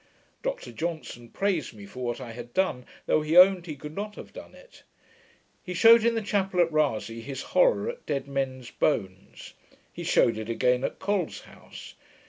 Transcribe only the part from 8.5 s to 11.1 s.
bones. He shewed it again at